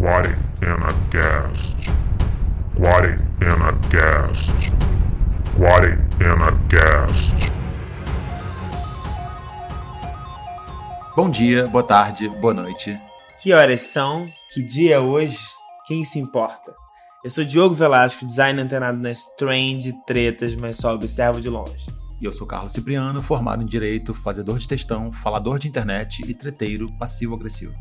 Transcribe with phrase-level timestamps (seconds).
[0.00, 1.76] Quarentena Cast.
[2.74, 4.56] Quarentena Cast.
[5.54, 7.36] Quarentena Cast.
[11.14, 12.98] Bom dia, boa tarde, boa noite.
[13.42, 14.26] Que horas são?
[14.54, 15.38] Que dia é hoje?
[15.86, 16.72] Quem se importa?
[17.22, 21.86] Eu sou Diogo Velasco, designer antenado nas trend tretas, mas só observo de longe.
[22.18, 26.32] E eu sou Carlos Cipriano, formado em Direito, fazedor de textão, falador de internet e
[26.32, 27.74] treteiro passivo-agressivo.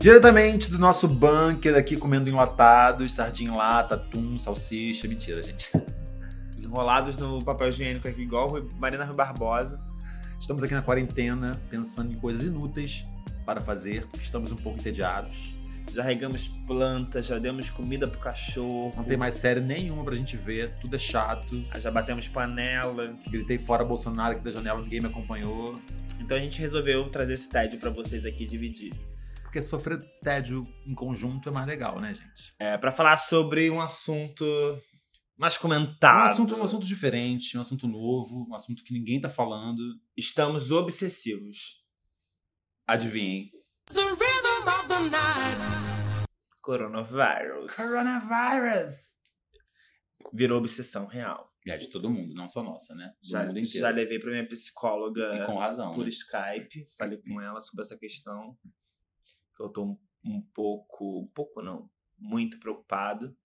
[0.00, 5.06] Diretamente do nosso bunker aqui comendo enlatados, sardinha em lata, atum, salsicha.
[5.06, 5.70] Mentira, gente.
[6.58, 9.78] Enrolados no papel higiênico aqui, igual Marina Rui Barbosa.
[10.40, 13.04] Estamos aqui na quarentena, pensando em coisas inúteis
[13.44, 15.54] para fazer, porque estamos um pouco entediados.
[15.92, 18.94] Já regamos plantas, já demos comida pro cachorro.
[18.96, 21.62] Não tem mais série nenhuma pra gente ver, tudo é chato.
[21.78, 23.14] Já batemos panela.
[23.28, 25.78] Gritei fora Bolsonaro aqui da janela, ninguém me acompanhou.
[26.18, 28.94] Então a gente resolveu trazer esse tédio para vocês aqui dividir.
[29.50, 32.54] Porque sofrer tédio em conjunto é mais legal, né, gente?
[32.56, 34.44] É, para falar sobre um assunto
[35.36, 36.20] mais comentado.
[36.28, 39.82] Um assunto, um assunto diferente, um assunto novo, um assunto que ninguém tá falando.
[40.16, 41.84] Estamos obsessivos.
[42.86, 43.50] Adivinhem.
[46.62, 47.74] Coronavírus.
[47.74, 49.16] Coronavirus!
[50.32, 51.50] Virou obsessão real.
[51.66, 53.12] É de todo mundo, não só nossa, né?
[53.20, 53.80] Do Já, mundo inteiro.
[53.80, 56.08] já levei pra minha psicóloga E com razão, por né?
[56.08, 56.86] Skype.
[56.96, 58.56] Falei com ela sobre essa questão.
[59.60, 61.20] Que eu tô um, pouco.
[61.20, 61.90] Um pouco não.
[62.18, 63.36] Muito preocupado.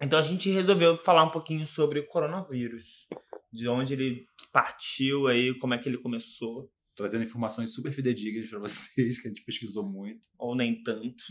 [0.00, 3.06] Então a gente resolveu falar um pouquinho sobre o coronavírus.
[3.52, 6.72] De onde ele partiu aí, como é que ele começou.
[6.94, 10.28] Trazendo informações super fidedignas pra vocês, que a gente pesquisou muito.
[10.38, 11.22] ou nem tanto.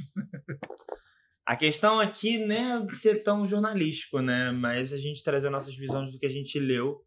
[1.43, 4.51] A questão aqui não é ser tão jornalístico, né?
[4.51, 7.03] Mas a gente trazer nossas visões do que a gente leu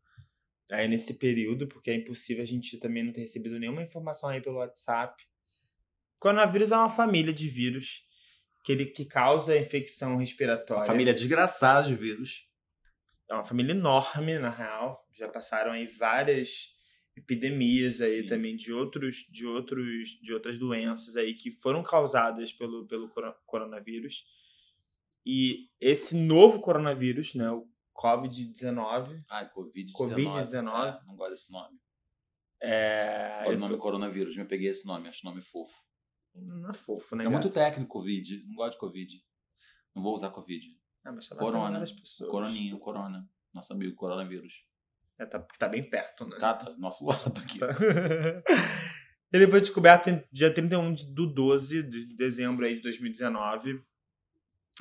[0.72, 4.40] aí nesse período, porque é impossível a gente também não ter recebido nenhuma informação aí
[4.42, 5.22] pelo WhatsApp.
[6.22, 8.04] Coronavírus é uma família de vírus
[8.62, 10.82] que ele que causa infecção respiratória.
[10.82, 12.46] Uma família desgraçada de vírus.
[13.28, 15.04] É uma família enorme, na real.
[15.12, 16.68] Já passaram aí várias
[17.16, 18.28] epidemias aí Sim.
[18.28, 23.34] também de outros de outros de outras doenças aí que foram causadas pelo pelo coro-
[23.44, 24.24] coronavírus.
[25.26, 29.92] E esse novo coronavírus, né, o COVID-19, Ai, Covid-19.
[29.92, 30.88] Covid-19.
[30.88, 31.76] É, não gosto desse nome.
[32.62, 35.74] é, Olha o nome foi- coronavírus, me peguei esse nome, acho o nome fofo.
[36.36, 37.24] Não é fofo, né?
[37.24, 38.44] É muito técnico, Covid.
[38.46, 39.22] Não gosto de Covid.
[39.94, 40.66] Não vou usar Covid.
[41.04, 41.72] Ah, mas tá Corona.
[41.72, 42.30] várias pessoas.
[42.30, 43.28] Coroninho, corona.
[43.52, 44.64] Nosso amigo coronavírus.
[45.18, 46.36] É, tá, porque tá bem perto, né?
[46.38, 47.58] Tá, tá do nosso lado aqui.
[49.32, 53.82] Ele foi descoberto em dia 31 de- do 12 de dezembro aí de 2019,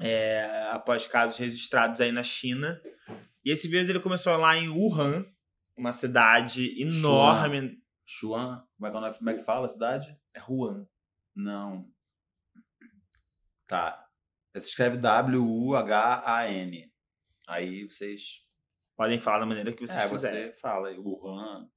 [0.02, 2.82] é, após casos registrados aí na China.
[3.44, 5.26] E esse vírus ele começou lá em Wuhan,
[5.78, 7.82] uma cidade enorme.
[8.06, 10.18] Chuan, como é, que, é como é que fala a cidade?
[10.34, 10.86] É Wuhan.
[11.36, 11.90] Não.
[13.68, 14.08] Tá.
[14.58, 16.92] Se escreve W-U-H-A-N.
[17.48, 18.42] Aí vocês.
[18.98, 20.52] Podem falar da maneira que vocês é, quiserem.
[20.52, 21.70] você fala aí, Wuhan.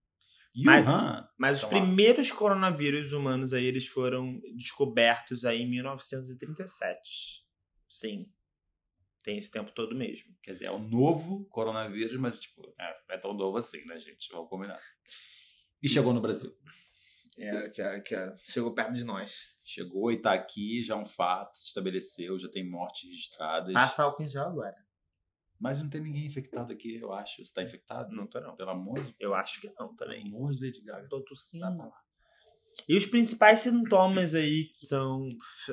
[0.56, 1.28] Mas- Wuhan?
[1.38, 1.84] Mas os Então, lá.
[1.86, 7.44] primeiros coronavírus humanos aí, eles foram descobertos aí em 1937.
[7.88, 8.30] Sim.
[9.22, 10.36] Tem esse tempo todo mesmo.
[10.42, 13.96] Quer dizer, é o novo coronavírus, mas, tipo, é, não é tão novo assim, né,
[13.98, 14.28] gente?
[14.30, 14.78] Vamos combinar.
[15.82, 16.54] E chegou no Brasil.
[17.38, 19.54] É, que, é- que é- chegou perto de nós.
[19.64, 23.72] Chegou e tá aqui, já é um fato, se estabeleceu, já tem mortes registradas.
[23.72, 24.74] Passa álcool em gel agora.
[25.58, 27.42] Mas não tem ninguém infectado aqui, eu acho.
[27.44, 28.14] Você tá infectado?
[28.14, 28.54] Não tô não.
[28.56, 30.26] Pelo amor de Eu acho que não Pelo também.
[30.26, 31.08] amor de Lady Gaga.
[31.08, 31.64] Tô tossindo.
[31.64, 31.96] Sai pra lá.
[32.88, 35.28] E os principais sintomas aí que são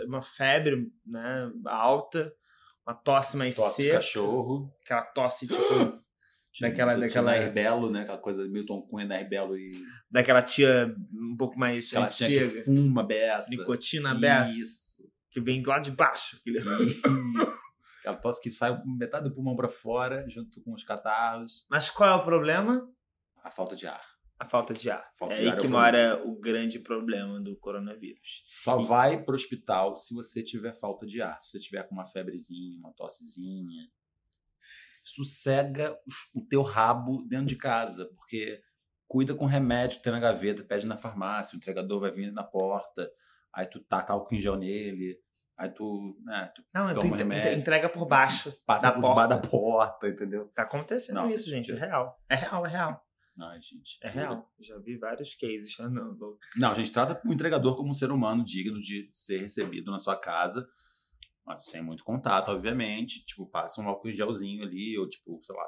[0.06, 2.32] uma febre né, alta,
[2.86, 4.72] uma tosse mais Tosse de seca, cachorro.
[4.86, 5.60] aquela tosse tipo
[6.62, 8.02] Daquela- daquela- Herbelo, né?
[8.04, 9.72] Aquela coisa Milton Cunha da Herbelo e
[10.12, 13.50] daquela tia um pouco mais aquela tia que antiga, fuma beça.
[13.50, 15.10] nicotina beça, Isso.
[15.30, 16.38] que vem lá de baixo.
[16.38, 17.02] aquele- Isso.
[18.02, 21.68] Aquela tosse que sai metade do pulmão pra fora, junto com os catarros.
[21.70, 22.82] Mas qual é o problema?
[23.44, 24.02] A falta de ar.
[24.40, 25.08] A falta de ar.
[25.20, 28.42] Falta é de aí ar é que o mora o grande problema do coronavírus.
[28.48, 31.40] Só vai pro hospital se você tiver falta de ar.
[31.40, 33.88] Se você tiver com uma febrezinha, uma tossezinha.
[35.04, 38.62] Sossega os- o teu rabo dentro de casa, porque
[39.12, 42.44] cuida com remédio que tem na gaveta, pede na farmácia, o entregador vai vir na
[42.46, 43.12] porta,
[43.54, 45.20] aí tu taca álcool em gel nele,
[45.58, 47.60] aí tu, né, tu Não, tu Toma entre- remédio.
[47.60, 48.54] entrega por baixo.
[48.66, 49.24] passa Da por porta.
[49.28, 50.48] debaixo da porta, entendeu?
[50.56, 51.74] Tá acontecendo Não, isso, gente.
[51.74, 52.18] É real.
[52.30, 53.06] É real, é real.
[53.38, 53.98] Ai, gente.
[54.02, 54.50] É real.
[54.62, 55.78] Já vi vários cases.
[55.80, 56.18] Não.
[56.56, 59.98] Não, a gente trata o entregador como um ser humano digno de ser recebido na
[60.00, 60.66] sua casa,
[61.46, 63.26] mas sem muito contato, obviamente.
[63.26, 65.66] Tipo, passa um álcool em gelzinho ali, ou tipo, sei lá,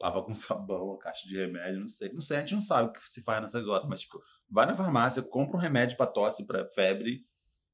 [0.00, 2.12] lava com sabão a caixa de remédio, não sei.
[2.12, 4.66] Não sei, a gente não sabe o que se faz nessas horas, mas tipo, vai
[4.66, 7.24] na farmácia, compra um remédio pra tosse, pra febre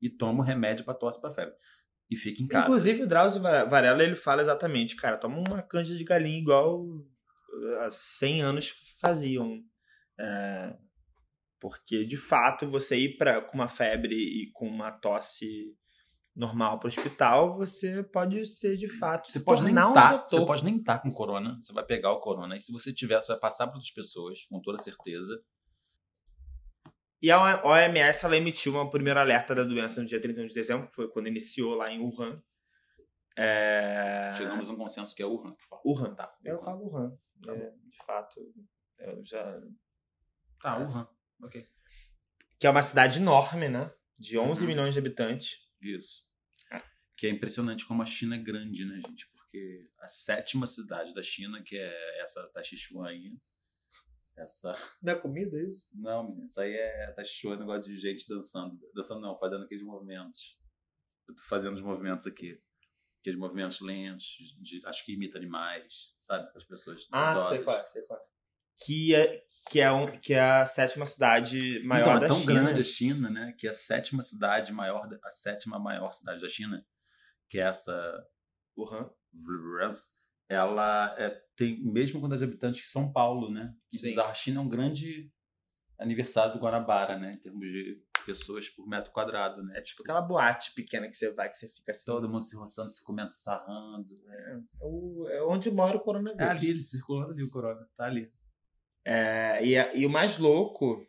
[0.00, 1.54] e toma um remédio pra tosse, pra febre.
[2.10, 2.66] E fica em casa.
[2.66, 6.82] Inclusive, o Drauzio Va- Varela, ele fala exatamente, cara, toma uma canja de galinha igual
[6.84, 9.62] uh, há 100 anos faziam.
[10.20, 10.76] É,
[11.58, 15.74] porque, de fato, você ir pra, com uma febre e com uma tosse
[16.34, 19.92] normal para o hospital, você pode ser, de fato, Você se pode, nem tornar um
[19.94, 22.56] tá, você pode nem estar com corona, você vai pegar o corona.
[22.56, 25.40] E se você tiver, você vai passar para outras pessoas, com toda certeza.
[27.22, 30.88] E a OMS ela emitiu um primeiro alerta da doença no dia 31 de dezembro,
[30.88, 32.42] que foi quando iniciou lá em Wuhan.
[33.36, 34.32] É...
[34.36, 35.80] Chegamos a um consenso que é Wuhan que fala.
[35.86, 36.14] Wuhan.
[36.14, 36.62] Tá, Eu Wuhan.
[36.64, 37.18] falo Wuhan.
[37.44, 38.40] Tá É, de fato,
[38.98, 39.60] eu já...
[40.60, 41.08] Tá, Wuhan.
[41.42, 41.66] Ok.
[42.58, 43.90] Que é uma cidade enorme, né?
[44.18, 44.68] De 11 Uhum.
[44.68, 45.63] milhões de habitantes.
[45.84, 46.24] Isso.
[46.72, 46.82] É.
[47.16, 49.28] Que é impressionante como a China é grande, né, gente?
[49.30, 53.36] Porque a sétima cidade da China, que é essa Tachichuan aí,
[54.36, 54.72] essa...
[55.00, 55.88] Não é comida isso?
[55.94, 58.80] Não, menina, isso aí é Tachichuan, negócio de gente dançando.
[58.94, 60.58] Dançando não, fazendo aqueles movimentos.
[61.28, 62.60] Eu tô fazendo os movimentos aqui.
[63.20, 66.50] Aqueles movimentos lentos, de, acho que imita animais, sabe?
[66.56, 67.50] As pessoas Ah, idosas.
[67.56, 68.24] sei qual é, sei qual é.
[68.84, 72.40] Que é, que é, um, que é a sétima cidade maior então, da é tão
[72.40, 72.52] China.
[72.62, 73.54] grande a China, né?
[73.58, 76.84] Que a sétima cidade maior, a sétima maior cidade da China,
[77.48, 78.26] que é essa
[78.76, 79.10] Wuhan.
[80.48, 83.74] ela é, tem a mesma quantidade de habitantes que São Paulo, né?
[83.92, 84.18] Sim.
[84.18, 85.32] a China é um grande
[85.98, 87.34] aniversário do Guanabara, né?
[87.34, 89.78] Em termos de pessoas por metro quadrado, né?
[89.78, 92.04] É tipo aquela boate pequena que você vai, que você fica assim.
[92.06, 94.18] Todo mundo se roçando, se comendo, sarrando.
[94.28, 96.50] É, É, o- é onde mora o é coronavírus.
[96.50, 97.86] ali, ele circulando ali o corona.
[97.96, 98.32] Tá ali.
[99.04, 101.06] É, e, e o mais louco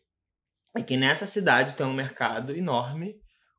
[0.75, 3.15] é que nessa cidade tem um mercado enorme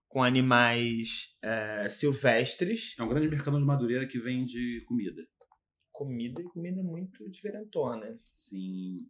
[0.09, 5.23] com animais é, silvestres, É um grande mercadão de Madureira que vende comida.
[5.91, 8.19] comida e comida muito diferentona.
[8.35, 9.01] Sim.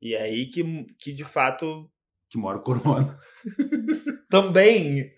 [0.00, 0.62] E aí que,
[0.98, 1.90] que de fato
[2.30, 3.18] Que mora o corona.
[4.28, 5.14] também,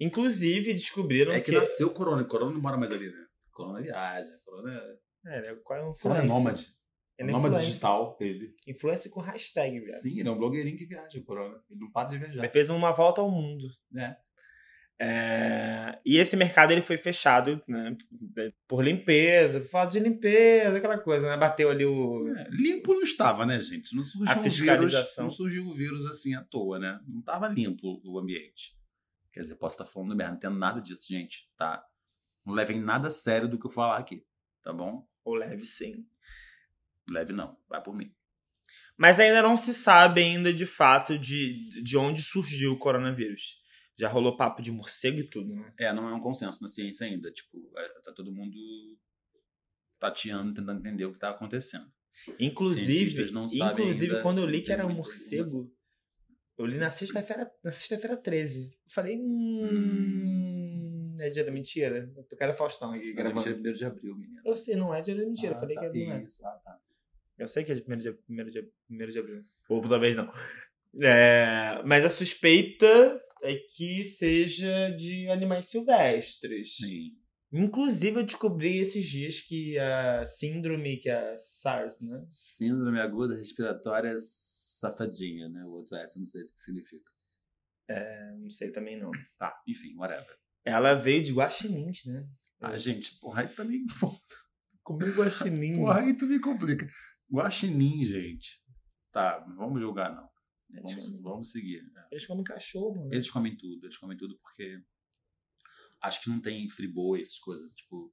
[0.00, 1.58] inclusive, descobriram É que, que.
[1.58, 2.22] nasceu o corona.
[2.22, 3.26] O corona não mora mais ali, né?
[3.48, 4.28] O corona viaja.
[4.28, 6.68] O corona é, É, ele é qual é um corona é nômade.
[7.18, 7.68] Ele é nômade influencer.
[7.70, 8.54] digital, ele.
[8.66, 10.00] Influencer com hashtag, velho.
[10.00, 11.58] Sim, ele é um blogueirinho que viaja, o corona.
[11.70, 12.38] Ele não para de viajar.
[12.40, 13.66] Ele fez uma volta ao mundo.
[13.90, 14.16] né?
[14.98, 17.94] É, E esse mercado ele foi fechado né,
[18.66, 21.36] por limpeza, por falta de limpeza, aquela coisa, né?
[21.36, 22.28] Bateu ali o.
[22.34, 23.94] É, limpo não estava, né, gente?
[23.94, 25.24] Não surgiu, A um vírus, fiscalização.
[25.24, 26.98] não surgiu um vírus assim à toa, né?
[27.06, 28.74] Não estava limpo o ambiente.
[29.32, 31.84] Quer dizer, posso estar falando merda, não entendo nada disso, gente, tá?
[32.44, 34.24] Não levem nada sério do que eu falar aqui,
[34.62, 35.06] tá bom?
[35.24, 36.06] Ou leve sim.
[37.10, 38.12] Leve não, vai por mim.
[38.98, 43.56] Mas ainda não se sabe ainda de fato de, de onde surgiu o coronavírus.
[43.98, 45.72] Já rolou papo de morcego e tudo, né?
[45.78, 47.30] É, não é um consenso na ciência ainda.
[47.30, 48.58] Tipo, é, tá todo mundo
[49.98, 51.86] tateando, tentando entender o que tá acontecendo.
[52.40, 55.70] Inclusive, não inclusive quando eu li não que era um morcego,
[56.58, 58.64] eu li na sexta-feira, na sexta-feira 13.
[58.72, 62.10] Eu falei, hum, é dia da mentira?
[62.16, 63.42] O cara é Faustão aqui Era gravando.
[63.44, 64.40] dia primeiro de abril, menino.
[64.44, 65.52] Eu sei, não é dia da mentira.
[65.52, 66.22] eu Ah, falei tá, que não é.
[66.24, 66.78] isso, ah, tá.
[67.38, 69.42] Eu sei que é de primeiro de, primeiro de, primeiro de abril.
[69.68, 70.32] Ou talvez não.
[71.02, 76.76] É, mas a suspeita é que seja de animais silvestres.
[76.76, 77.12] Sim.
[77.52, 82.26] Inclusive, eu descobri esses dias que a síndrome, que é a SARS, né?
[82.28, 85.64] Síndrome aguda respiratória safadinha, né?
[85.64, 87.10] O outro S, não sei o que significa.
[87.88, 89.10] Eu Não sei também não.
[89.38, 90.36] Tá, enfim, whatever.
[90.64, 92.26] Ela veio de guaxinins, né?
[92.60, 93.84] Ah, gente, porra, aí também.
[94.82, 95.76] Comi guaxinim.
[95.76, 96.88] Porra, aí tu me complica.
[97.30, 98.60] Guaxinim, gente.
[99.12, 100.26] Tá, não vamos julgar, não.
[100.70, 101.82] Eles Vamos, comem, vamos seguir.
[101.94, 102.06] né?
[102.10, 103.14] eles comem cachorro, né?
[103.14, 104.82] Eles comem tudo, eles comem tudo porque
[106.02, 108.12] acho que não tem friboi, essas coisas, tipo,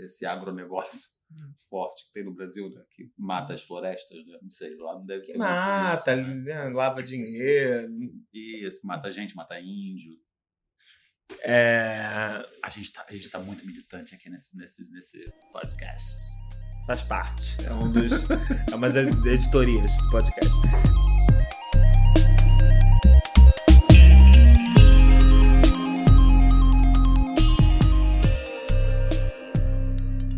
[0.00, 1.10] esse agronegócio
[1.70, 2.82] forte que tem no Brasil, né?
[2.90, 4.38] Que mata as florestas, né?
[4.42, 6.64] Não sei, lá não deve Que ter muito mata, isso, né?
[6.64, 6.68] né?
[6.70, 7.92] lava dinheiro.
[8.32, 10.18] Isso, mata gente, mata índio.
[11.42, 16.04] É, A gente tá, a gente tá muito militante aqui nesse, nesse, nesse podcast.
[16.86, 17.56] Faz parte.
[17.66, 18.28] É um dos.
[18.70, 20.54] é umas editorias do podcast.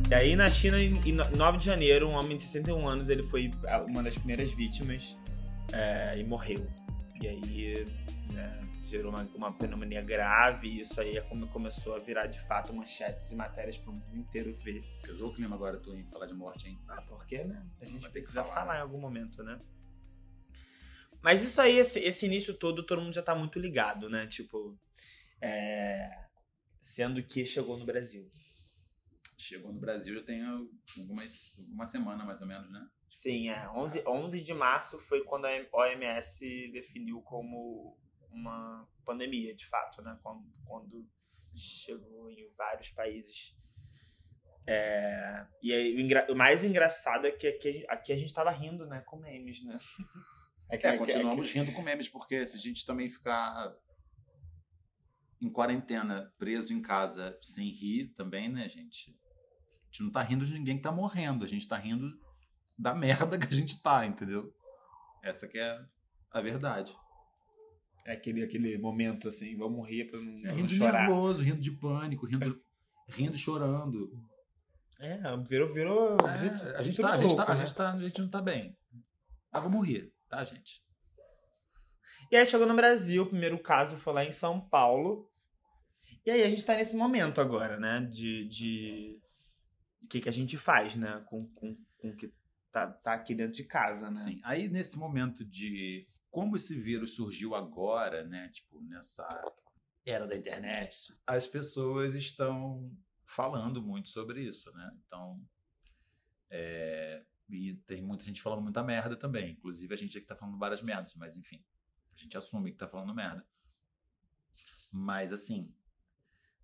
[0.08, 3.22] E aí na China, em em 9 de janeiro, um homem de 61 anos, ele
[3.22, 5.16] foi ah, uma das primeiras vítimas
[5.72, 6.66] é, e morreu.
[7.20, 7.86] E aí
[8.32, 12.40] né, gerou uma, uma pneumonia grave e isso aí é como começou a virar de
[12.40, 14.84] fato manchetes e matérias para o mundo inteiro ver.
[15.02, 16.78] Pesou o clima agora, tu em falar de morte, hein?
[16.88, 17.66] Ah, porque, né?
[17.80, 18.78] A gente Vai precisa falar, falar, né?
[18.78, 19.58] em algum momento, né?
[21.20, 24.26] Mas isso aí, esse, esse início todo, todo mundo já tá muito ligado, né?
[24.26, 24.78] Tipo,
[25.40, 26.26] é,
[26.80, 28.30] sendo que chegou no Brasil.
[29.36, 32.88] Chegou no Brasil já tem algumas, uma semana mais ou menos, né?
[33.10, 33.68] Sim, é.
[33.70, 37.98] 11, 11 de março foi quando a OMS definiu como
[38.36, 40.18] uma pandemia, de fato, né?
[40.22, 43.54] Quando, quando chegou em vários países.
[44.66, 48.50] É, e aí, o, engra, o, mais engraçado é que aqui, aqui a gente tava
[48.50, 49.00] rindo, né?
[49.00, 49.76] Com memes, né?
[50.68, 51.58] É, que, é continuamos é que...
[51.60, 53.72] rindo com memes, porque se a gente também ficar
[55.40, 59.10] em quarentena, preso em casa, sem rir também, né, gente?
[59.10, 62.18] A gente não tá rindo de ninguém que tá morrendo, a gente tá rindo
[62.76, 64.52] da merda que a gente tá, entendeu?
[65.22, 65.78] Essa que é
[66.32, 66.92] a verdade.
[68.06, 71.72] É aquele, aquele momento assim, vamos rir pra não, é, rindo de nervoso, rindo de
[71.72, 72.62] pânico, rindo,
[73.08, 74.12] rindo chorando.
[75.00, 75.75] É, virou.
[75.75, 77.52] virou é, a, gente tá, a, gente tá, né?
[77.52, 78.78] a, gente tá, a gente não tá bem.
[79.50, 80.80] Ah, vamos rir, tá, gente?
[82.30, 85.28] E aí chegou no Brasil, o primeiro caso foi lá em São Paulo.
[86.25, 88.00] E aí a gente tá nesse momento agora, né?
[88.08, 88.46] De.
[88.46, 89.20] de...
[90.04, 91.25] O que, que a gente faz, né?
[91.26, 92.32] Com, com, com o que
[92.70, 94.20] tá, tá aqui dentro de casa, né?
[94.20, 94.40] Sim.
[94.44, 98.50] Aí nesse momento de como esse vírus surgiu agora, né?
[98.50, 99.26] Tipo, nessa
[100.04, 104.94] era da internet, as pessoas estão falando muito sobre isso, né?
[105.06, 105.42] Então,
[106.50, 109.52] é, e tem muita gente falando muita merda também.
[109.52, 111.64] Inclusive, a gente aqui tá falando várias merdas, mas enfim,
[112.14, 113.42] a gente assume que tá falando merda.
[114.92, 115.74] Mas, assim,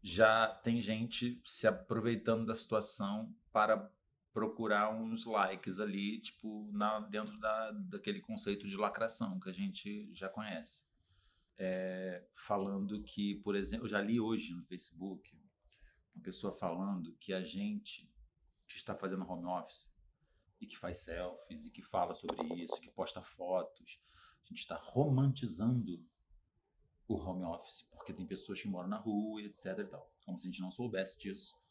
[0.03, 3.91] já tem gente se aproveitando da situação para
[4.33, 10.13] procurar uns likes ali, tipo, na, dentro da, daquele conceito de lacração que a gente
[10.15, 10.85] já conhece.
[11.59, 15.39] É, falando que, por exemplo, eu já li hoje no Facebook
[16.15, 18.11] uma pessoa falando que a gente
[18.67, 19.95] que está fazendo home office
[20.61, 24.01] e que faz selfies e que fala sobre isso, que posta fotos,
[24.45, 26.05] a gente está romantizando
[27.07, 30.11] o home office, porque tem pessoas que moram na rua, etc e tal.
[30.25, 31.62] Como se a gente não soubesse disso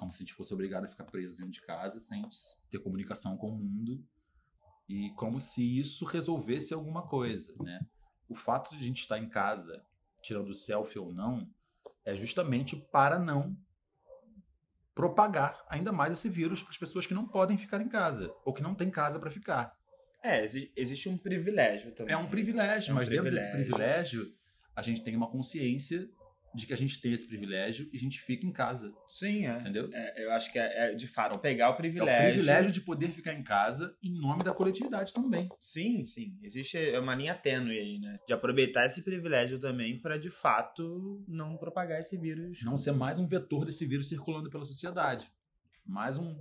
[0.00, 2.22] como se a gente fosse obrigado a ficar preso dentro de casa sem
[2.70, 4.02] ter comunicação com o mundo
[4.88, 7.78] e como se isso resolvesse alguma coisa, né?
[8.26, 9.84] O fato de a gente estar em casa,
[10.22, 11.46] tirando selfie ou não,
[12.02, 13.54] é justamente para não
[14.94, 18.54] propagar ainda mais esse vírus para as pessoas que não podem ficar em casa ou
[18.54, 19.76] que não têm casa para ficar.
[20.24, 22.14] É, existe um privilégio também.
[22.14, 23.38] É um privilégio, é um mas privilégio.
[23.38, 24.34] dentro desse privilégio
[24.74, 26.08] a gente tem uma consciência
[26.54, 28.92] de que a gente tem esse privilégio e a gente fica em casa.
[29.06, 29.60] Sim, é.
[29.60, 29.88] Entendeu?
[29.92, 32.10] É, eu acho que é, é, de fato pegar o privilégio.
[32.10, 35.48] É o privilégio de poder ficar em casa em nome da coletividade também.
[35.58, 36.36] Sim, sim.
[36.42, 38.18] Existe é uma linha tênue aí, né?
[38.26, 42.62] De aproveitar esse privilégio também para de fato não propagar esse vírus.
[42.64, 45.30] Não ser mais um vetor desse vírus circulando pela sociedade.
[45.86, 46.36] Mais um,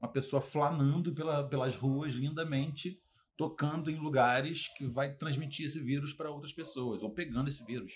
[0.00, 3.00] uma pessoa flanando pela, pelas ruas lindamente,
[3.36, 7.92] tocando em lugares que vai transmitir esse vírus para outras pessoas, ou pegando esse vírus.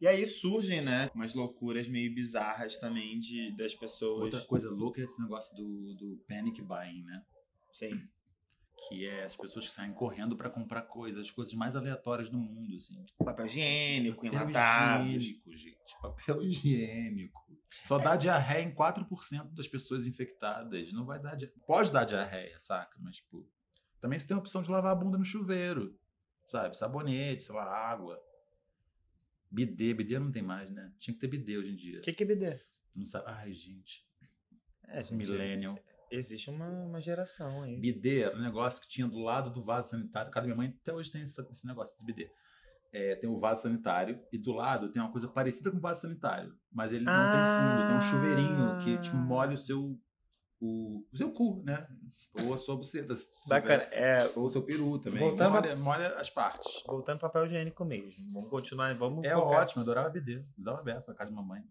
[0.00, 4.24] E aí surgem, né, umas loucuras meio bizarras também de, das pessoas.
[4.24, 7.24] Outra coisa louca é esse negócio do, do panic buying, né?
[7.72, 8.08] Sim.
[8.88, 12.36] Que é as pessoas que saem correndo para comprar coisas, as coisas mais aleatórias do
[12.36, 13.04] mundo, assim.
[13.24, 15.06] Papel higiênico, enlatado.
[15.06, 16.00] higiênico, gente.
[16.02, 17.46] Papel higiênico.
[17.70, 20.92] Só dá diarreia em 4% das pessoas infectadas.
[20.92, 21.62] Não vai dar diarreia.
[21.66, 22.96] Pode dar diarreia, saca?
[23.00, 23.48] Mas, tipo,
[24.00, 25.98] também você tem a opção de lavar a bunda no chuveiro,
[26.44, 26.76] sabe?
[26.76, 28.20] Sabonete, sei lá, água.
[29.50, 30.92] Bidê, bidê não tem mais, né?
[30.98, 31.98] Tinha que ter bidê hoje em dia.
[31.98, 32.60] O que, que é bidê?
[32.96, 33.24] Não sabe?
[33.28, 34.04] Ai, gente.
[34.88, 35.14] É, gente.
[35.14, 35.76] Millennium.
[36.10, 37.78] Existe uma, uma geração aí.
[37.80, 40.30] Bidê era um negócio que tinha do lado do vaso sanitário.
[40.30, 42.30] Cada minha mãe até hoje tem esse, esse negócio de bidê.
[42.92, 46.02] É, tem o vaso sanitário e do lado tem uma coisa parecida com o vaso
[46.02, 50.00] sanitário, mas ele não ah, tem fundo, tem um chuveirinho que tipo, molha o seu
[50.60, 51.86] o, o seu cu, né?
[52.34, 53.14] Ou a sua buceta.
[53.48, 53.82] Bacana.
[53.84, 55.20] É, ou o seu peru também.
[55.20, 56.82] Voltando molha, molha as partes.
[56.86, 58.32] Voltando papel higiênico mesmo.
[58.32, 58.94] Vamos continuar.
[58.94, 59.62] Vamos é focar.
[59.62, 60.44] ótimo, adorava BD.
[60.58, 61.62] Usava beça na casa de mamãe.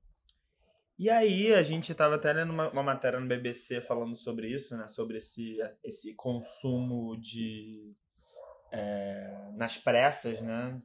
[0.98, 4.78] E aí, a gente estava até lendo uma, uma, matéria no BBC falando sobre isso,
[4.78, 4.88] né?
[4.88, 7.94] Sobre esse, esse consumo de.
[8.72, 10.82] É, nas pressas, né?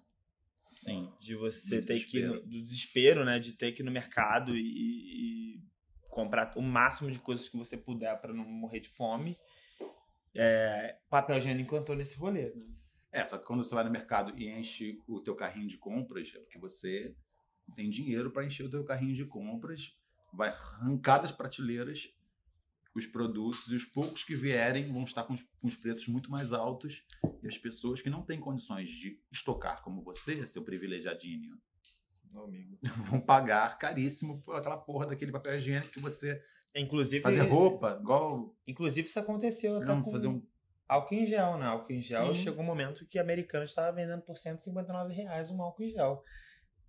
[0.73, 1.12] Sim.
[1.21, 2.23] De você ter que.
[2.23, 3.38] No, do desespero, né?
[3.38, 5.70] De ter que ir no mercado e, e
[6.11, 9.37] comprar o máximo de coisas que você puder para não morrer de fome.
[10.37, 12.67] É, papel higiênico entrou nesse rolê, né?
[13.12, 16.33] É, só que quando você vai no mercado e enche o teu carrinho de compras,
[16.35, 17.17] é porque você
[17.75, 19.97] tem dinheiro para encher o teu carrinho de compras,
[20.33, 22.12] vai arrancar das prateleiras
[22.95, 26.31] os produtos e os poucos que vierem vão estar com os, com os, preços muito
[26.31, 27.05] mais altos
[27.43, 31.57] e as pessoas que não têm condições de estocar como você, seu privilegiadinho,
[32.33, 32.79] meu amigo.
[33.11, 36.43] Vão pagar caríssimo por aquela porra daquele papel higiênico que você.
[36.75, 37.23] Inclusive.
[37.23, 38.55] Fazer roupa, igual.
[38.67, 40.43] Inclusive, isso aconteceu até não, com fazer um...
[40.89, 41.67] álcool em gel, né?
[41.67, 42.43] Álcool em gel Sim.
[42.43, 46.23] chegou um momento que americano estava vendendo por 159 reais um álcool em gel.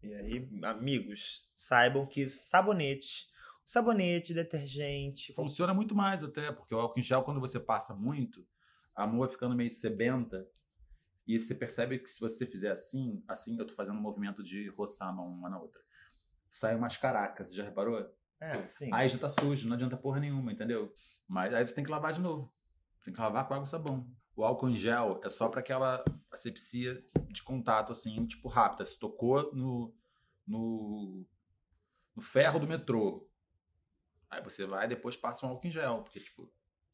[0.03, 3.31] E aí, amigos, saibam que sabonete,
[3.63, 5.33] Sabonete, detergente.
[5.33, 8.45] Funciona muito mais até, porque o álcool em gel, quando você passa muito,
[8.95, 10.45] a mão vai ficando meio sebenta.
[11.31, 14.67] E você percebe que se você fizer assim, assim, eu tô fazendo um movimento de
[14.67, 15.81] roçar a mão uma na outra.
[16.49, 18.05] Sai umas caracas, você já reparou?
[18.37, 18.89] É, sim.
[18.91, 20.91] Aí já tá sujo, não adianta porra nenhuma, entendeu?
[21.25, 22.53] Mas aí você tem que lavar de novo.
[23.01, 24.13] Tem que lavar com água e sabão.
[24.35, 28.85] O álcool em gel é só para aquela asepsia de contato, assim, tipo, rápida.
[28.85, 29.95] Se tocou no,
[30.45, 31.25] no,
[32.13, 33.25] no ferro do metrô.
[34.29, 36.51] Aí você vai e depois passa um álcool em gel, porque, tipo,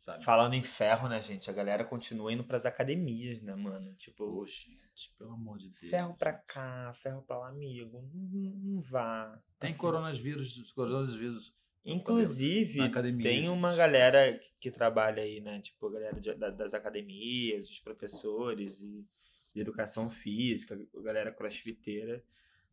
[0.08, 0.24] sabe?
[0.24, 1.50] Falando em ferro, né, gente?
[1.50, 3.94] A galera continua indo pras academias, né, mano?
[3.96, 5.90] Tipo, Poxa, gente, pelo amor de Deus.
[5.90, 8.02] ferro pra cá, ferro pra lá, amigo.
[8.14, 9.38] Não, não vá.
[9.60, 11.54] Tem Assim, coronavírus, coronavírus.
[11.86, 13.78] Inclusive, academia, tem uma gente.
[13.78, 15.60] galera que- que trabalha aí, né?
[15.62, 19.06] Tipo, a galera de- da- das academias, os professores e
[19.54, 22.24] de educação física, a galera crossfiteira,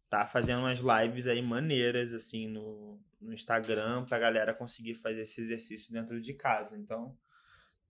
[0.09, 5.41] tá fazendo umas lives aí maneiras, assim, no, no Instagram pra galera conseguir fazer esse
[5.41, 6.77] exercício dentro de casa.
[6.77, 7.17] Então,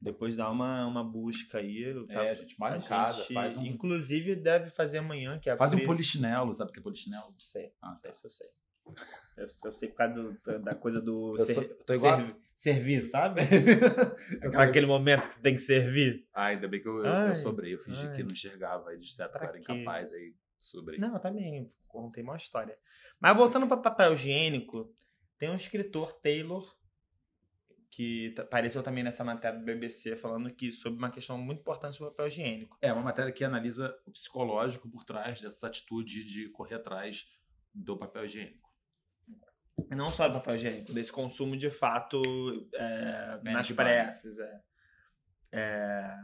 [0.00, 1.82] depois dá uma, uma busca aí.
[1.82, 5.38] eu É, a gente malha a em casa, gente, faz um, Inclusive, deve fazer amanhã,
[5.38, 7.30] que é faz um abrir- polichinelo, sabe o que é polichinelo?
[7.32, 7.72] Não sei.
[7.80, 8.10] Ah, tá.
[8.10, 8.46] Isso eu sei.
[9.36, 12.34] Eu, eu sei por causa do- da- coisa do Eu ser- sou- tô igual- servi-
[12.54, 13.40] servir, sabe?
[14.42, 16.26] Eu Pra aquele momento que você tem que servir.
[16.34, 17.72] Ah, ainda bem que eu, Ai, eu sobrei.
[17.74, 18.14] Eu fingi ai.
[18.14, 18.90] que não enxergava.
[18.90, 20.12] Aí disseram que eu era incapaz.
[20.12, 20.98] Aí sobrei.
[20.98, 22.76] Não, eu também contei uma história.
[23.18, 24.94] Mas voltando para papel higiênico,
[25.38, 26.70] tem um escritor, Taylor,
[27.94, 31.96] que t- apareceu também nessa matéria do BBC, falando que sobre uma questão muito importante
[31.96, 32.76] sobre papel higiênico.
[32.82, 37.24] É uma matéria que analisa o psicológico por trás dessa atitude de correr atrás
[37.72, 38.68] do papel higiênico.
[39.90, 42.20] Não só do papel higiênico, desse consumo de fato
[42.74, 44.38] é, nas pressas.
[44.40, 44.60] É.
[45.52, 46.16] É,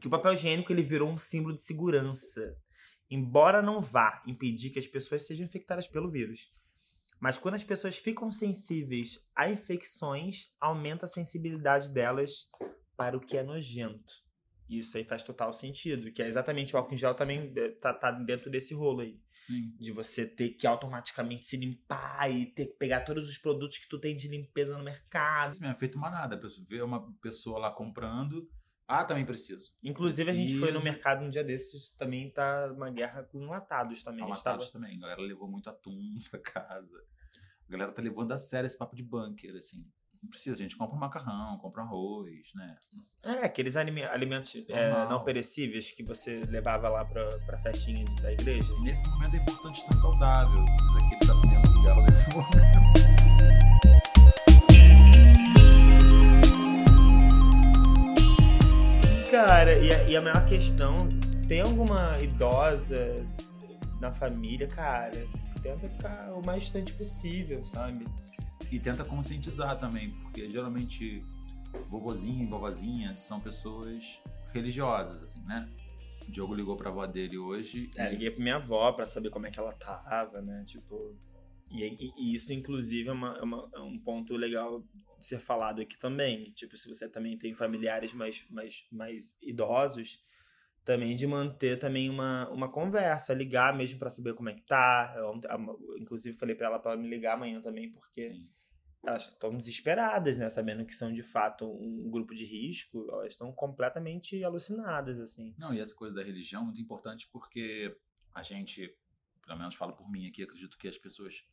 [0.00, 2.56] que o papel higiênico ele virou um símbolo de segurança.
[3.10, 6.52] Embora não vá impedir que as pessoas sejam infectadas pelo vírus.
[7.24, 12.50] Mas quando as pessoas ficam sensíveis a infecções, aumenta a sensibilidade delas
[12.98, 14.12] para o que é nojento.
[14.68, 16.12] Isso aí faz total sentido.
[16.12, 19.18] Que é exatamente o álcool em gel também eh, tá, tá dentro desse rolo aí
[19.34, 19.74] Sim.
[19.80, 23.88] de você ter que automaticamente se limpar e ter que pegar todos os produtos que
[23.88, 25.58] tu tem de limpeza no mercado.
[25.62, 26.38] Não é feito uma nada.
[26.68, 28.46] Vê uma pessoa lá comprando.
[28.86, 29.72] Ah, também preciso.
[29.82, 30.84] Inclusive, a gente foi no Preciso.
[30.84, 34.26] mercado um dia desses, também tá uma guerra com enlatados também.
[34.26, 34.98] Enlatados tava- também.
[34.98, 35.96] A galera levou muito atum
[36.30, 37.02] pra casa.
[37.74, 39.84] A galera tá levando a sério esse papo de bunker, assim.
[40.22, 42.76] Não precisa, a gente compra um macarrão, compra um arroz, né?
[43.24, 48.32] É, aqueles alime- alimentos é, não perecíveis que você levava lá pra, pra festinha da
[48.32, 48.72] igreja.
[48.78, 50.64] E nesse momento é importante estar saudável.
[50.64, 53.84] Diz aquele que tá acendendo cigarro nesse momento.
[59.32, 60.96] Cara, e a, e a maior questão,
[61.48, 63.26] tem alguma idosa
[64.00, 65.26] na família, cara,
[65.64, 68.04] tenta ficar o mais distante possível, sabe?
[68.70, 71.24] E tenta conscientizar também, porque geralmente
[71.88, 74.20] vovozinho e vovozinha são pessoas
[74.52, 75.66] religiosas, assim, né?
[76.28, 77.90] O Diogo ligou pra avó dele hoje.
[77.96, 80.62] É, e- liguei pra minha avó pra saber como é que ela tava, né?
[80.66, 81.16] Tipo.
[81.70, 84.80] E, e- e isso, inclusive, é, uma- é uma- é um ponto legal
[85.18, 86.52] de ser falado aqui também.
[86.52, 90.20] Tipo, se você também tem familiares mais, mais, mais idosos,
[90.84, 95.14] também de manter também uma, uma conversa, ligar mesmo pra saber como é que tá.
[95.16, 95.40] Eu,
[95.98, 98.50] inclusive, falei pra ela pra ela me ligar amanhã também, porque Sim.
[99.02, 100.50] elas estão desesperadas, né?
[100.50, 105.54] Sabendo que são de fato um grupo de risco, elas estão completamente alucinadas, assim.
[105.56, 107.96] Não, e essa coisa da religião é muito importante porque
[108.34, 108.94] a gente,
[109.46, 111.46] pelo menos falo por mim aqui, acredito que as pessoas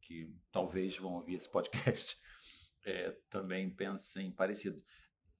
[0.00, 2.18] que talvez vão ouvir esse podcast
[2.84, 4.82] é, também pensem parecido.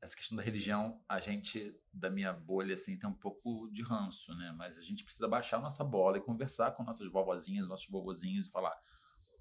[0.03, 4.35] Essa questão da religião, a gente, da minha bolha, assim, tem um pouco de ranço,
[4.35, 4.53] né?
[4.57, 8.47] Mas a gente precisa baixar a nossa bola e conversar com nossas vovozinhas, nossos vovozinhos
[8.47, 8.75] e falar.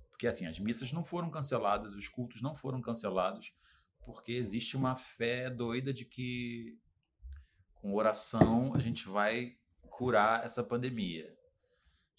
[0.10, 3.54] Porque, assim, as missas não foram canceladas, os cultos não foram cancelados,
[4.06, 6.78] porque existe uma fé doida de que
[7.76, 9.56] com oração a gente vai
[9.90, 11.34] curar essa pandemia.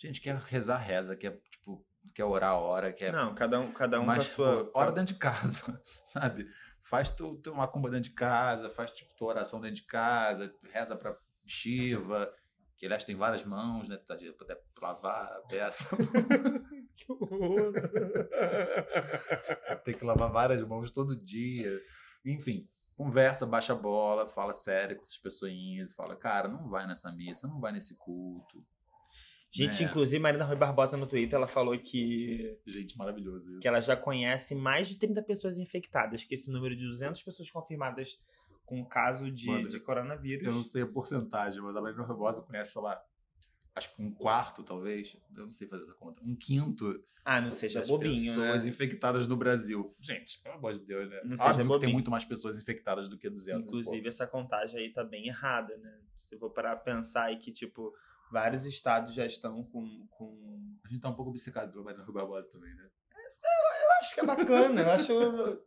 [0.02, 4.00] A gente quer rezar, reza, quer, tipo, quer orar, ora, quer Não, cada um, cada
[4.00, 4.64] um mas, com a sua.
[4.64, 6.48] pô, ora dentro de casa, sabe?
[6.90, 10.52] Faz tu, tu uma cumba dentro de casa, faz tipo, tua oração dentro de casa,
[10.72, 12.34] reza pra Shiva,
[12.76, 13.96] que aliás tem várias mãos, né?
[13.96, 15.96] Tá de poder lavar a peça.
[17.00, 17.72] Que horror.
[19.86, 21.80] tem que lavar várias mãos todo dia.
[22.26, 27.10] Enfim, conversa, baixa a bola, fala sério com essas pessoinhas, fala, cara, não vai nessa
[27.10, 28.62] missa, não vai nesse culto.
[29.52, 29.86] Gente, É.
[29.86, 33.58] inclusive, Marina Rui Barbosa no Twitter, ela falou que, Gente, maravilhoso isso.
[33.60, 37.50] que ela já conhece mais de 30 pessoas infectadas, que esse número de 200 pessoas
[37.50, 38.20] confirmadas
[38.64, 40.46] com caso de, Mano, de coronavírus.
[40.46, 43.02] Eu não sei a porcentagem, mas a Marina Barbosa conhece, sei lá,
[43.74, 47.50] acho que um quarto, talvez, eu não sei fazer essa conta, um quinto Ah, não
[47.50, 48.70] seja bobinho, pessoas né?
[48.70, 49.92] infectadas no Brasil.
[49.98, 51.20] Gente, pelo amor de Deus, né?
[51.24, 51.80] Não seja Óbvio que bobinho.
[51.88, 53.64] tem muito mais pessoas infectadas do que 200.
[53.64, 55.98] Inclusive, essa contagem aí tá bem errada, né?
[56.14, 57.92] Se eu for parar pensar aí que, tipo,
[58.30, 60.06] vários estados já estão com.
[60.10, 60.78] com...
[60.84, 62.88] A gente tá um pouco obcecado pelo Mariano Rui Barbosa também, né?
[63.12, 65.62] Eu acho que é bacana, eu acho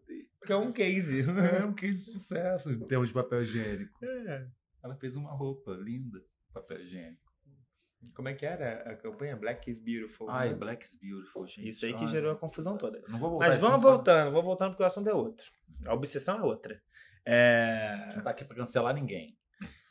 [0.46, 1.22] que é um case.
[1.62, 4.00] É um case de sucesso em termos de papel higiênico.
[4.84, 6.20] Ela fez uma roupa linda,
[6.54, 7.24] papel higiênico.
[8.16, 9.36] Como é que era a campanha?
[9.36, 10.30] Black is Beautiful.
[10.30, 10.56] Ai, né?
[10.56, 11.70] Black is Beautiful, gente.
[11.70, 13.02] Isso aí que gerou a confusão toda.
[13.08, 15.46] Não vou voltar Mas vamos voltando, vamos voltando porque o assunto é outro.
[15.86, 16.82] A obsessão é outra.
[17.26, 18.14] É...
[18.16, 19.38] Não tá aqui pra cancelar ninguém.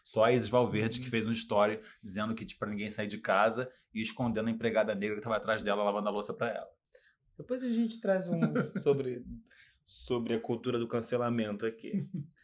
[0.03, 3.19] Só a Isis Valverde que fez uma história dizendo que tipo, pra ninguém sair de
[3.19, 6.69] casa e escondendo a empregada negra que tava atrás dela lavando a louça pra ela.
[7.37, 8.41] Depois a gente traz um
[8.79, 9.25] sobre,
[9.85, 12.09] sobre a cultura do cancelamento aqui.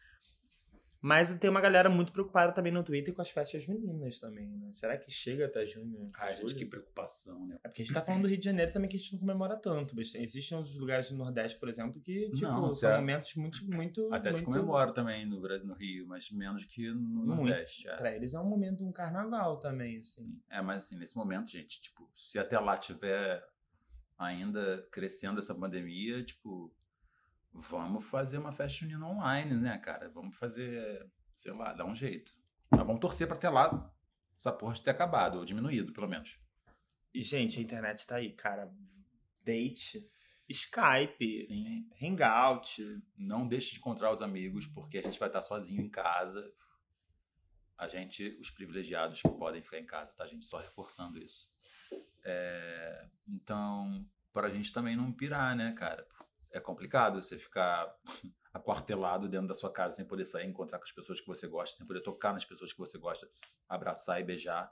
[1.01, 4.71] Mas tem uma galera muito preocupada também no Twitter com as festas juninas também, né?
[4.73, 6.11] Será que chega até junho?
[6.19, 6.57] Ai, gente, julho?
[6.57, 7.57] que preocupação, né?
[7.63, 9.21] É porque a gente tá falando do Rio de Janeiro também que a gente não
[9.21, 9.95] comemora tanto.
[9.95, 13.65] Mas existem outros lugares do Nordeste, por exemplo, que tipo, Não, são até- momentos muito,
[13.71, 14.13] muito.
[14.13, 14.47] Até se muito...
[14.47, 17.27] comemora também no, no Rio, mas menos que no Muito.
[17.27, 17.89] Nordeste.
[17.89, 17.97] É.
[17.97, 20.25] Pra eles é um momento, um carnaval também, assim.
[20.25, 20.43] Sim.
[20.51, 23.41] É, mas assim, nesse momento, gente, tipo, se até lá tiver
[24.19, 26.75] ainda crescendo essa pandemia, tipo,
[27.61, 30.09] vamos fazer uma festa junina online, né, cara?
[30.09, 32.33] Vamos fazer, sei lá, dar um jeito.
[32.71, 33.93] Mas vamos torcer pra até lá
[34.37, 36.39] essa porra ter acabado, ou diminuído, pelo menos.
[37.13, 38.73] E, gente, a internet tá aí, cara.
[39.43, 40.09] Date,
[40.49, 41.89] Skype, Sim.
[42.01, 43.03] Hangout.
[43.17, 46.53] Não deixe de encontrar os amigos, porque a gente vai estar sozinho em casa.
[47.77, 50.25] A gente, os privilegiados que podem ficar em casa, tá?
[50.25, 51.51] A gente só reforçando isso.
[52.25, 56.07] É, então, para a gente também não pirar, né, cara?
[56.51, 57.95] É complicado você ficar
[58.53, 61.77] aquartelado dentro da sua casa sem poder sair, encontrar com as pessoas que você gosta,
[61.77, 63.29] sem poder tocar nas pessoas que você gosta,
[63.69, 64.71] abraçar e beijar.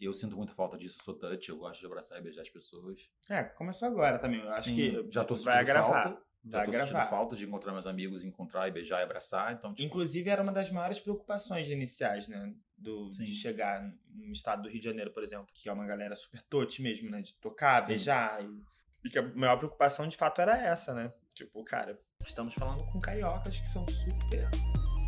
[0.00, 3.08] Eu sinto muita falta disso, sou touch, eu gosto de abraçar e beijar as pessoas.
[3.30, 4.40] É, começou agora também.
[4.40, 6.02] Eu acho Sim, que já tô vai sentindo gravar.
[6.02, 6.22] falta.
[6.44, 9.52] Já Vai tô sentindo falta de encontrar meus amigos, encontrar e beijar e abraçar.
[9.52, 12.52] Então, tipo, Inclusive, era uma das maiores preocupações iniciais, né?
[12.76, 13.22] Do, Sim.
[13.22, 16.42] de chegar no estado do Rio de Janeiro, por exemplo, que é uma galera super
[16.42, 17.22] touch mesmo, né?
[17.22, 17.86] De tocar, Sim.
[17.86, 18.42] beijar.
[18.44, 18.60] E,
[19.04, 21.12] e que a maior preocupação, de fato, era essa, né?
[21.34, 24.48] Tipo, cara, estamos falando com cariocas que são super...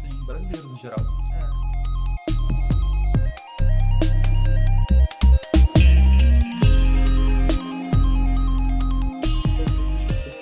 [0.00, 0.98] sim, brasileiros em geral.
[1.32, 1.74] é,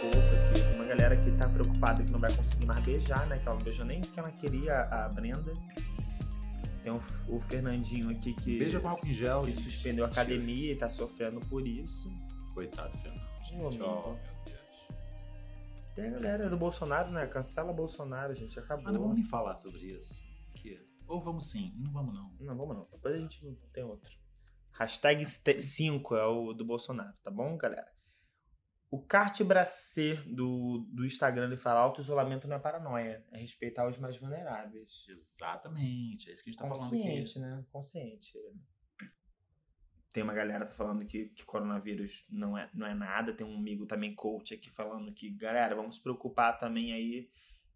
[0.01, 0.75] pouco aqui.
[0.75, 3.39] Uma galera que tá preocupada que não vai conseguir mais beijar, né?
[3.39, 5.53] Que ela não beijou nem que ela queria a Brenda.
[6.83, 9.43] Tem o, o Fernandinho aqui que, Beija com álcool em gel.
[9.43, 9.63] que gente.
[9.63, 12.11] suspendeu a academia e tá sofrendo por isso.
[12.55, 13.22] Coitado, Fernando.
[13.55, 13.85] Amigo.
[13.85, 14.73] ó, meu Deus.
[15.95, 17.27] Tem a galera do Bolsonaro, né?
[17.27, 18.59] Cancela Bolsonaro, gente.
[18.59, 18.89] Acabou.
[18.89, 20.23] Ah, não vamos nem falar sobre isso.
[20.55, 20.81] Que...
[21.07, 22.35] Ou vamos sim, não vamos não.
[22.41, 22.89] Não, vamos não.
[22.91, 23.41] Depois a gente
[23.73, 24.11] tem outro.
[24.73, 27.93] Hashtag 5 é o do Bolsonaro, tá bom, galera?
[28.91, 33.99] O Carte Bracê do, do Instagram ele fala auto-isolamento não é paranoia, é respeitar os
[33.99, 35.07] mais vulneráveis.
[35.09, 36.97] Exatamente, é isso que a gente tá falando aqui.
[36.97, 37.65] Consciente, né?
[37.71, 38.39] Consciente.
[40.13, 43.33] Tem uma galera que tá falando que, que coronavírus não é, não é nada.
[43.33, 47.31] Tem um amigo também, coach, aqui falando que, galera, vamos se preocupar também aí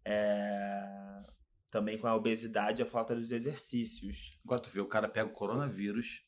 [0.05, 1.23] é,
[1.69, 4.39] também com a obesidade e a falta dos exercícios.
[4.45, 6.23] Agora tu vê, o cara pega o coronavírus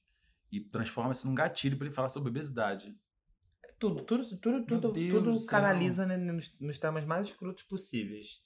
[0.51, 2.97] e transforma isso num gatilho pra ele falar sobre obesidade.
[3.77, 5.47] Tudo, tudo, tudo, tudo, tudo do céu.
[5.47, 8.43] canaliza né, nos, nos temas mais escrotos possíveis.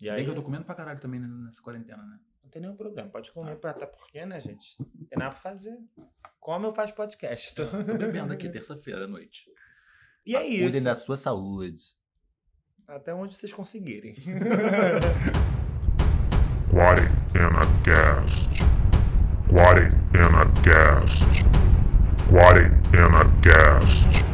[0.00, 2.18] E Se aí, bem que eu tô comendo pra caralho também nessa quarentena, né?
[2.48, 3.10] Não tem nenhum problema.
[3.10, 4.76] Pode comer, até porque, né, gente?
[5.08, 5.76] Tem nada pra fazer.
[6.40, 7.54] Come ou faz podcast.
[7.54, 9.44] Tô bebendo aqui terça-feira à noite.
[10.24, 10.62] E é isso.
[10.64, 11.80] Cuidem da sua saúde.
[12.86, 14.14] Até onde vocês conseguirem.
[16.70, 18.50] Quarentena Cast.
[19.50, 21.28] Quarentena Cast.
[22.30, 24.27] Quarentena Cast.